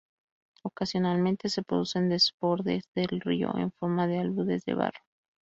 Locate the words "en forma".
3.59-4.07